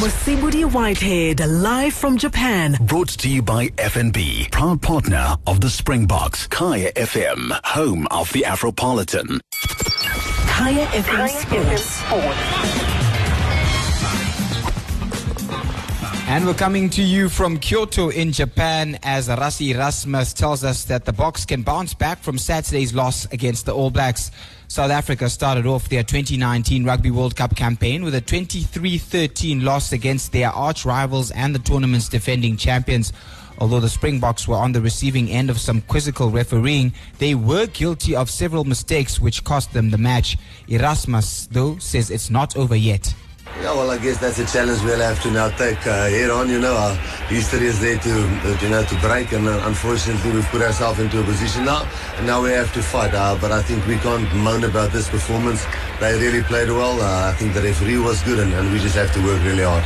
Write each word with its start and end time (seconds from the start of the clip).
Mosibodi 0.00 0.64
Whitehead, 0.70 1.38
live 1.46 1.94
from 1.94 2.18
Japan. 2.18 2.76
Brought 2.80 3.10
to 3.10 3.28
you 3.28 3.42
by 3.42 3.68
FNB, 3.68 4.50
proud 4.50 4.82
partner 4.82 5.36
of 5.46 5.60
the 5.60 5.70
Springboks. 5.70 6.48
Kaya 6.48 6.92
FM, 6.94 7.52
home 7.64 8.08
of 8.10 8.32
the 8.32 8.42
Afropolitan. 8.42 9.38
Kaya 10.48 10.86
FM 10.86 11.78
Sports. 11.78 12.83
And 16.26 16.46
we're 16.46 16.54
coming 16.54 16.88
to 16.90 17.02
you 17.02 17.28
from 17.28 17.58
Kyoto 17.58 18.08
in 18.08 18.32
Japan 18.32 18.98
as 19.02 19.28
Rassie 19.28 19.74
Erasmus 19.74 20.32
tells 20.32 20.64
us 20.64 20.84
that 20.86 21.04
the 21.04 21.12
Boks 21.12 21.46
can 21.46 21.62
bounce 21.62 21.92
back 21.92 22.22
from 22.22 22.38
Saturday's 22.38 22.94
loss 22.94 23.26
against 23.26 23.66
the 23.66 23.74
All 23.74 23.90
Blacks. 23.90 24.30
South 24.66 24.90
Africa 24.90 25.28
started 25.28 25.66
off 25.66 25.90
their 25.90 26.02
2019 26.02 26.82
Rugby 26.82 27.10
World 27.10 27.36
Cup 27.36 27.54
campaign 27.54 28.02
with 28.02 28.14
a 28.14 28.22
23-13 28.22 29.62
loss 29.62 29.92
against 29.92 30.32
their 30.32 30.48
arch 30.48 30.86
rivals 30.86 31.30
and 31.30 31.54
the 31.54 31.58
tournament's 31.58 32.08
defending 32.08 32.56
champions. 32.56 33.12
Although 33.58 33.80
the 33.80 33.90
Springboks 33.90 34.48
were 34.48 34.56
on 34.56 34.72
the 34.72 34.80
receiving 34.80 35.28
end 35.28 35.50
of 35.50 35.60
some 35.60 35.82
quizzical 35.82 36.30
refereeing, 36.30 36.94
they 37.18 37.34
were 37.34 37.66
guilty 37.66 38.16
of 38.16 38.30
several 38.30 38.64
mistakes 38.64 39.20
which 39.20 39.44
cost 39.44 39.74
them 39.74 39.90
the 39.90 39.98
match. 39.98 40.38
Erasmus, 40.68 41.48
though, 41.52 41.76
says 41.76 42.10
it's 42.10 42.30
not 42.30 42.56
over 42.56 42.74
yet. 42.74 43.14
Yeah, 43.46 43.72
well, 43.74 43.90
I 43.90 43.98
guess 43.98 44.18
that's 44.18 44.38
a 44.38 44.46
challenge 44.46 44.82
we'll 44.82 44.98
have 44.98 45.22
to 45.22 45.30
now 45.30 45.48
take 45.50 45.86
uh, 45.86 46.08
head 46.08 46.30
on. 46.30 46.48
You 46.48 46.60
know, 46.60 46.74
our 46.76 46.94
history 47.28 47.66
is 47.66 47.80
there 47.80 47.98
to, 47.98 48.10
uh, 48.10 48.58
you 48.60 48.68
know, 48.68 48.82
to 48.84 48.94
break, 49.00 49.32
and 49.32 49.46
uh, 49.46 49.62
unfortunately, 49.64 50.32
we've 50.32 50.46
put 50.46 50.60
ourselves 50.60 50.98
into 50.98 51.20
a 51.20 51.24
position 51.24 51.64
now, 51.64 51.88
and 52.16 52.26
now 52.26 52.42
we 52.42 52.50
have 52.50 52.72
to 52.74 52.82
fight. 52.82 53.14
Uh, 53.14 53.38
but 53.40 53.52
I 53.52 53.62
think 53.62 53.86
we 53.86 53.96
can't 53.98 54.32
moan 54.36 54.64
about 54.64 54.92
this 54.92 55.08
performance. 55.08 55.64
They 56.00 56.18
really 56.18 56.42
played 56.42 56.68
well. 56.68 57.00
Uh, 57.00 57.30
I 57.30 57.34
think 57.34 57.54
the 57.54 57.62
referee 57.62 57.98
was 57.98 58.22
good, 58.22 58.38
and, 58.38 58.52
and 58.52 58.72
we 58.72 58.78
just 58.80 58.96
have 58.96 59.12
to 59.14 59.24
work 59.24 59.42
really 59.44 59.62
hard. 59.62 59.84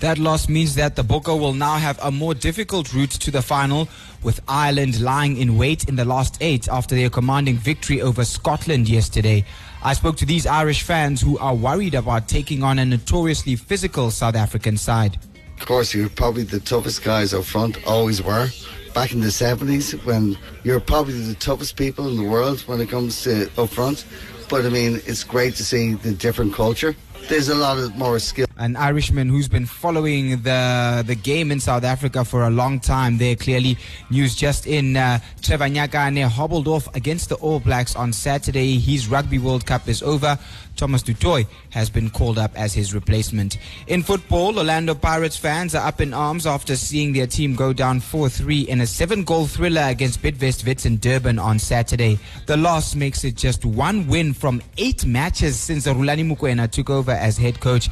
That 0.00 0.18
loss 0.18 0.48
means 0.48 0.74
that 0.76 0.96
the 0.96 1.02
Bokke 1.02 1.38
will 1.38 1.52
now 1.52 1.76
have 1.76 1.98
a 2.02 2.10
more 2.10 2.34
difficult 2.34 2.94
route 2.94 3.10
to 3.10 3.30
the 3.30 3.42
final, 3.42 3.88
with 4.22 4.40
Ireland 4.48 5.00
lying 5.00 5.36
in 5.36 5.56
wait 5.56 5.88
in 5.88 5.96
the 5.96 6.04
last 6.04 6.38
eight 6.40 6.68
after 6.68 6.94
their 6.94 7.10
commanding 7.10 7.56
victory 7.56 8.00
over 8.02 8.24
Scotland 8.24 8.88
yesterday. 8.88 9.44
I 9.82 9.94
spoke 9.94 10.16
to 10.18 10.26
these 10.26 10.46
Irish 10.46 10.82
fans 10.82 11.22
who 11.22 11.38
are 11.38 11.54
worried 11.54 11.94
about 11.94 12.28
taking 12.28 12.62
on 12.62 12.78
a 12.78 12.84
notoriously 12.84 13.56
physical 13.56 14.10
South 14.10 14.34
African 14.34 14.76
side. 14.76 15.18
Of 15.58 15.66
course, 15.66 15.94
you're 15.94 16.10
probably 16.10 16.42
the 16.42 16.60
toughest 16.60 17.02
guys 17.02 17.32
up 17.32 17.44
front, 17.44 17.78
always 17.86 18.22
were. 18.22 18.48
Back 18.92 19.12
in 19.12 19.20
the 19.20 19.28
70s, 19.28 20.04
when 20.04 20.36
you're 20.64 20.80
probably 20.80 21.18
the 21.22 21.34
toughest 21.34 21.76
people 21.76 22.08
in 22.08 22.16
the 22.18 22.28
world 22.28 22.60
when 22.62 22.78
it 22.82 22.90
comes 22.90 23.22
to 23.22 23.50
up 23.56 23.70
front. 23.70 24.04
But 24.50 24.66
I 24.66 24.68
mean, 24.68 25.00
it's 25.06 25.24
great 25.24 25.54
to 25.54 25.64
see 25.64 25.94
the 25.94 26.12
different 26.12 26.52
culture. 26.52 26.94
There's 27.28 27.48
a 27.48 27.54
lot 27.54 27.78
of 27.78 27.96
more 27.96 28.18
skill 28.18 28.46
an 28.60 28.76
Irishman 28.76 29.30
who's 29.30 29.48
been 29.48 29.64
following 29.64 30.42
the 30.42 31.02
the 31.06 31.14
game 31.14 31.50
in 31.50 31.58
South 31.60 31.82
Africa 31.82 32.24
for 32.26 32.44
a 32.44 32.50
long 32.50 32.78
time. 32.78 33.16
There, 33.16 33.34
clearly, 33.34 33.78
news 34.10 34.36
just 34.36 34.66
in. 34.66 34.96
Uh, 34.96 35.18
Trevor 35.40 35.64
Nyakane 35.64 36.28
hobbled 36.28 36.68
off 36.68 36.94
against 36.94 37.30
the 37.30 37.36
All 37.36 37.58
Blacks 37.58 37.96
on 37.96 38.12
Saturday. 38.12 38.78
His 38.78 39.08
Rugby 39.08 39.38
World 39.38 39.64
Cup 39.64 39.88
is 39.88 40.02
over. 40.02 40.38
Thomas 40.76 41.02
du 41.02 41.12
Toit 41.12 41.46
has 41.70 41.90
been 41.90 42.08
called 42.08 42.38
up 42.38 42.52
as 42.56 42.72
his 42.72 42.94
replacement. 42.94 43.58
In 43.86 44.02
football, 44.02 44.56
Orlando 44.56 44.94
Pirates 44.94 45.36
fans 45.36 45.74
are 45.74 45.86
up 45.86 46.00
in 46.00 46.14
arms 46.14 46.46
after 46.46 46.74
seeing 46.74 47.12
their 47.12 47.26
team 47.26 47.54
go 47.54 47.74
down 47.74 48.00
4-3 48.00 48.66
in 48.66 48.80
a 48.80 48.86
seven-goal 48.86 49.46
thriller 49.46 49.82
against 49.82 50.22
Bidvest 50.22 50.64
Wits 50.64 50.86
in 50.86 50.96
Durban 50.96 51.38
on 51.38 51.58
Saturday. 51.58 52.18
The 52.46 52.56
loss 52.56 52.94
makes 52.94 53.24
it 53.24 53.36
just 53.36 53.66
one 53.66 54.06
win 54.06 54.32
from 54.32 54.62
eight 54.78 55.04
matches 55.04 55.58
since 55.58 55.86
Rhulani 55.86 56.34
Mokoena 56.34 56.70
took 56.70 56.88
over 56.88 57.09
as 57.12 57.36
head 57.36 57.60
coach. 57.60 57.88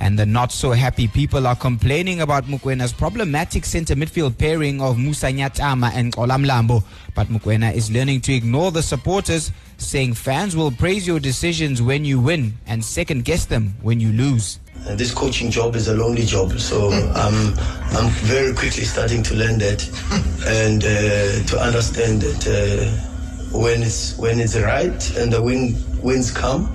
And 0.00 0.18
the 0.18 0.26
not 0.26 0.52
so 0.52 0.72
happy 0.72 1.08
people 1.08 1.46
are 1.46 1.56
complaining 1.56 2.20
about 2.20 2.44
Mokoena's 2.44 2.92
problematic 2.92 3.64
centre 3.64 3.94
midfield 3.94 4.38
pairing 4.38 4.80
of 4.80 4.98
Musa 4.98 5.26
Nyatama 5.26 5.92
and 5.94 6.12
Xola 6.12 6.38
Mlambo. 6.38 6.84
But 7.14 7.28
Mukwena 7.28 7.72
is 7.74 7.90
learning 7.90 8.20
to 8.22 8.34
ignore 8.34 8.70
the 8.70 8.82
supporters, 8.82 9.50
saying 9.78 10.14
fans 10.14 10.54
will 10.54 10.70
praise 10.70 11.06
your 11.06 11.18
decisions 11.18 11.80
when 11.80 12.04
you 12.04 12.20
win 12.20 12.58
and 12.66 12.84
second 12.84 13.24
guess 13.24 13.46
them 13.46 13.74
when 13.80 14.00
you 14.00 14.12
lose. 14.12 14.58
And 14.86 14.98
this 14.98 15.12
coaching 15.12 15.50
job 15.50 15.74
is 15.74 15.88
a 15.88 15.94
lonely 15.94 16.24
job, 16.24 16.52
so 16.58 16.90
I'm 16.90 17.54
I'm 17.96 18.10
very 18.28 18.52
quickly 18.54 18.84
starting 18.84 19.22
to 19.24 19.34
learn 19.34 19.58
that 19.58 19.82
and 20.46 20.84
uh, 20.84 21.46
to 21.48 21.58
understand 21.58 22.22
that 22.22 22.46
uh, 22.46 23.58
when 23.58 23.82
it's 23.82 24.16
when 24.18 24.38
it's 24.38 24.56
right 24.56 25.16
and 25.16 25.32
the 25.32 25.42
win 25.42 25.74
wins 26.02 26.30
come 26.30 26.72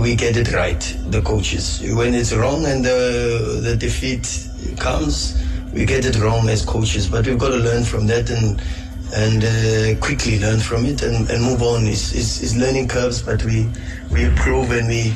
we 0.00 0.14
get 0.14 0.36
it 0.36 0.52
right, 0.52 0.80
the 1.08 1.22
coaches. 1.22 1.82
When 1.94 2.14
it's 2.14 2.32
wrong 2.32 2.64
and 2.66 2.84
the, 2.84 3.60
the 3.62 3.76
defeat 3.76 4.48
comes, 4.78 5.42
we 5.72 5.84
get 5.84 6.04
it 6.04 6.18
wrong 6.18 6.48
as 6.48 6.64
coaches. 6.64 7.08
But 7.08 7.26
we've 7.26 7.38
got 7.38 7.50
to 7.50 7.56
learn 7.56 7.84
from 7.84 8.06
that 8.06 8.30
and 8.30 8.62
and 9.14 9.44
uh, 9.44 10.00
quickly 10.04 10.40
learn 10.40 10.58
from 10.58 10.84
it 10.84 11.02
and, 11.02 11.30
and 11.30 11.42
move 11.42 11.62
on. 11.62 11.86
It's, 11.86 12.12
it's, 12.12 12.42
it's 12.42 12.56
learning 12.56 12.88
curves, 12.88 13.22
but 13.22 13.44
we 13.44 13.68
we 14.10 14.24
improve 14.24 14.70
and 14.72 14.88
we 14.88 15.14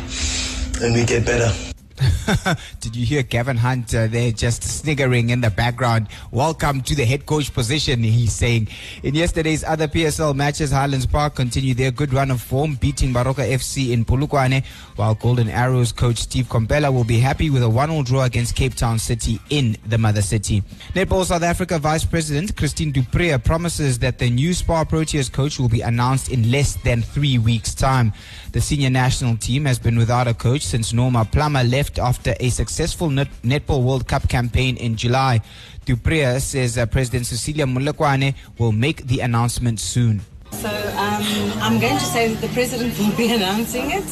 and 0.82 0.94
we 0.94 1.04
get 1.04 1.26
better. 1.26 1.69
Did 2.80 2.96
you 2.96 3.04
hear 3.04 3.22
Gavin 3.22 3.56
Hunt 3.56 3.94
uh, 3.94 4.06
there 4.06 4.32
just 4.32 4.62
sniggering 4.62 5.30
in 5.30 5.40
the 5.40 5.50
background? 5.50 6.08
Welcome 6.30 6.80
to 6.82 6.94
the 6.94 7.04
head 7.04 7.26
coach 7.26 7.52
position, 7.52 8.02
he's 8.02 8.32
saying. 8.32 8.68
In 9.02 9.14
yesterday's 9.14 9.64
other 9.64 9.86
PSL 9.86 10.34
matches, 10.34 10.70
Highlands 10.70 11.06
Park 11.06 11.34
continued 11.34 11.76
their 11.76 11.90
good 11.90 12.14
run 12.14 12.30
of 12.30 12.40
form, 12.40 12.76
beating 12.76 13.12
Baroka 13.12 13.46
FC 13.46 13.90
in 13.92 14.04
Polokwane, 14.04 14.64
while 14.96 15.14
Golden 15.14 15.48
Arrows 15.48 15.92
coach 15.92 16.18
Steve 16.18 16.46
Komphela 16.46 16.92
will 16.92 17.04
be 17.04 17.18
happy 17.18 17.50
with 17.50 17.62
a 17.62 17.68
one-all 17.68 18.02
draw 18.02 18.22
against 18.22 18.54
Cape 18.56 18.74
Town 18.74 18.98
City 18.98 19.38
in 19.50 19.76
the 19.86 19.98
mother 19.98 20.22
city. 20.22 20.62
Netball 20.94 21.24
South 21.24 21.42
Africa 21.42 21.78
Vice 21.78 22.04
President 22.04 22.56
Christine 22.56 22.92
du 22.92 23.02
Preez 23.02 23.42
promises 23.44 23.98
that 23.98 24.18
the 24.18 24.30
new 24.30 24.54
Spar 24.54 24.86
Proteas 24.86 25.30
coach 25.30 25.58
will 25.58 25.68
be 25.68 25.82
announced 25.82 26.30
in 26.30 26.50
less 26.50 26.76
than 26.76 27.02
three 27.02 27.36
weeks' 27.38 27.74
time. 27.74 28.12
The 28.52 28.60
senior 28.60 28.90
national 28.90 29.36
team 29.36 29.64
has 29.66 29.78
been 29.78 29.96
without 29.96 30.26
a 30.26 30.34
coach 30.34 30.62
since 30.62 30.92
Norma 30.92 31.24
Plummer 31.24 31.62
left 31.62 31.89
after 31.98 32.34
a 32.40 32.50
successful 32.50 33.10
Net- 33.10 33.42
Netball 33.42 33.82
World 33.82 34.06
Cup 34.06 34.28
campaign 34.28 34.76
in 34.76 34.96
July. 34.96 35.40
du 35.84 35.96
Preez 35.96 36.40
says 36.44 36.78
uh, 36.78 36.86
President 36.86 37.26
Cecilia 37.26 37.66
Molokwane 37.66 38.34
will 38.58 38.72
make 38.72 39.06
the 39.06 39.20
announcement 39.20 39.80
soon. 39.80 40.20
So 40.52 40.68
um, 40.68 41.22
I'm 41.62 41.80
going 41.80 41.96
to 41.96 42.04
say 42.04 42.34
that 42.34 42.40
the 42.40 42.52
president 42.52 42.98
will 42.98 43.16
be 43.16 43.32
announcing 43.38 43.90
it 43.90 44.04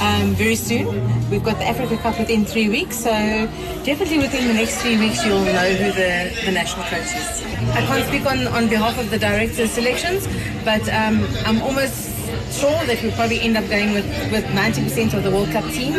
um, 0.00 0.34
very 0.34 0.54
soon. 0.54 0.86
We've 1.30 1.42
got 1.42 1.58
the 1.58 1.64
Africa 1.64 1.96
Cup 1.96 2.18
within 2.18 2.44
three 2.44 2.68
weeks, 2.68 2.96
so 2.96 3.10
definitely 3.84 4.18
within 4.18 4.46
the 4.46 4.54
next 4.54 4.82
three 4.82 4.98
weeks 4.98 5.24
you'll 5.24 5.44
know 5.44 5.68
who 5.72 5.92
the, 5.92 6.32
the 6.44 6.52
national 6.52 6.84
coach 6.86 7.10
is. 7.16 7.42
I 7.74 7.80
can't 7.86 8.06
speak 8.06 8.26
on, 8.26 8.46
on 8.48 8.68
behalf 8.68 8.98
of 8.98 9.10
the 9.10 9.18
director's 9.18 9.70
selections, 9.72 10.26
but 10.64 10.82
um, 10.90 11.26
I'm 11.44 11.60
almost 11.62 12.15
sure 12.50 12.70
that 12.86 12.98
we'll 13.02 13.12
probably 13.12 13.40
end 13.40 13.56
up 13.56 13.68
going 13.68 13.92
with, 13.92 14.06
with 14.30 14.44
90% 14.46 15.14
of 15.14 15.22
the 15.22 15.30
World 15.30 15.50
Cup 15.50 15.64
team 15.64 15.94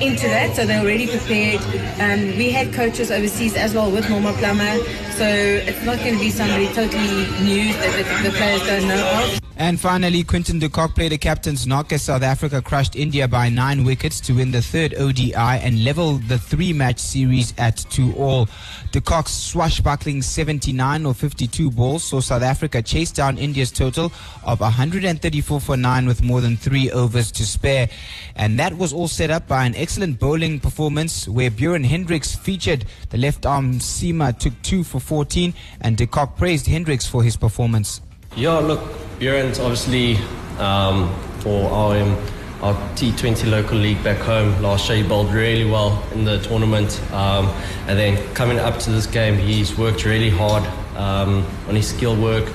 into 0.00 0.28
that, 0.28 0.54
so 0.54 0.66
they're 0.66 0.82
already 0.82 1.06
prepared. 1.06 1.60
Um, 2.00 2.36
we 2.36 2.50
had 2.50 2.72
coaches 2.72 3.10
overseas 3.10 3.54
as 3.56 3.74
well 3.74 3.90
with 3.90 4.08
Norma 4.10 4.32
Plummer, 4.34 4.76
so 5.16 5.24
it's 5.24 5.82
not 5.82 5.96
going 5.98 6.12
to 6.12 6.20
be 6.20 6.30
somebody 6.30 6.66
totally 6.68 7.24
new 7.42 7.72
that 7.72 8.22
the, 8.22 8.28
the 8.28 8.36
players 8.36 8.60
don't 8.66 8.86
know 8.86 9.22
of. 9.24 9.40
And 9.58 9.80
finally, 9.80 10.22
Quinton 10.22 10.58
de 10.58 10.68
Kock 10.68 10.94
played 10.94 11.14
a 11.14 11.18
captain's 11.18 11.66
knock 11.66 11.90
as 11.90 12.02
South 12.02 12.22
Africa 12.22 12.60
crushed 12.60 12.94
India 12.94 13.26
by 13.26 13.48
nine 13.48 13.84
wickets 13.84 14.20
to 14.20 14.34
win 14.34 14.50
the 14.50 14.60
third 14.60 14.94
ODI 14.94 15.32
and 15.34 15.82
level 15.82 16.18
the 16.28 16.36
three 16.36 16.74
match 16.74 16.98
series 16.98 17.54
at 17.56 17.78
two 17.88 18.12
all. 18.16 18.50
De 18.92 19.00
Kock's 19.00 19.32
swashbuckling 19.32 20.20
79 20.20 21.06
or 21.06 21.14
52 21.14 21.70
balls 21.70 22.04
saw 22.04 22.20
South 22.20 22.42
Africa 22.42 22.82
chase 22.82 23.10
down 23.10 23.38
India's 23.38 23.72
total 23.72 24.12
of 24.44 24.60
134 24.60 25.58
for 25.58 25.76
nine 25.78 26.06
with 26.06 26.22
more 26.22 26.42
than 26.42 26.58
three 26.58 26.90
overs 26.90 27.32
to 27.32 27.46
spare. 27.46 27.88
And 28.34 28.58
that 28.58 28.76
was 28.76 28.92
all 28.92 29.08
set 29.08 29.30
up 29.30 29.48
by 29.48 29.64
an 29.64 29.74
excellent 29.74 30.20
bowling 30.20 30.60
performance 30.60 31.26
where 31.26 31.50
Beuran 31.50 31.86
Hendricks 31.86 32.36
featured. 32.36 32.84
The 33.08 33.16
left 33.16 33.46
arm 33.46 33.78
seamer 33.78 34.38
took 34.38 34.52
two 34.60 34.84
for 34.84 35.00
14 35.06 35.54
and 35.80 35.96
de 35.96 36.06
Kock 36.06 36.36
praised 36.36 36.66
Hendricks 36.66 37.06
for 37.06 37.22
his 37.22 37.36
performance. 37.36 38.00
Yeah, 38.36 38.58
look, 38.58 38.80
Beuran's 39.18 39.58
obviously 39.58 40.16
um, 40.58 41.14
for 41.40 41.70
our, 41.70 41.96
um, 41.96 42.16
our 42.60 42.74
T20 42.96 43.50
local 43.50 43.78
league 43.78 44.02
back 44.02 44.18
home 44.18 44.60
last 44.60 44.88
year, 44.88 45.02
he 45.02 45.08
bowled 45.08 45.32
really 45.32 45.64
well 45.70 46.02
in 46.12 46.24
the 46.24 46.38
tournament. 46.40 47.00
Um, 47.12 47.46
and 47.86 47.98
then 47.98 48.34
coming 48.34 48.58
up 48.58 48.78
to 48.80 48.90
this 48.90 49.06
game, 49.06 49.38
he's 49.38 49.78
worked 49.78 50.04
really 50.04 50.30
hard 50.30 50.64
um, 50.96 51.46
on 51.68 51.76
his 51.76 51.88
skill 51.88 52.20
work 52.20 52.46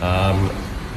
um, 0.00 0.50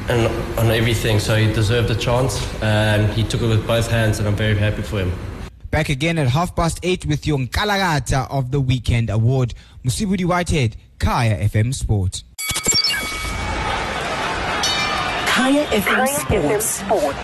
and 0.08 0.58
on 0.58 0.70
everything. 0.70 1.18
So 1.18 1.36
he 1.36 1.52
deserved 1.52 1.90
a 1.90 1.96
chance 1.96 2.40
and 2.62 3.12
he 3.12 3.24
took 3.24 3.42
it 3.42 3.48
with 3.48 3.66
both 3.66 3.90
hands, 3.90 4.18
and 4.18 4.28
I'm 4.28 4.36
very 4.36 4.56
happy 4.56 4.82
for 4.82 5.00
him. 5.00 5.12
Back 5.72 5.88
again 5.88 6.18
at 6.18 6.28
half 6.28 6.54
past 6.54 6.80
eight 6.82 7.06
with 7.06 7.26
your 7.26 7.38
Nkalagata 7.38 8.30
of 8.30 8.50
the 8.50 8.60
Weekend 8.60 9.08
Award. 9.08 9.54
Mosibodi 9.84 10.26
Whitehead, 10.26 10.76
Kaya 11.02 11.34
FM 11.42 11.74
Sport. 11.74 12.22
Kaya 15.26 15.66
FM 15.74 16.06
Sports. 16.06 16.68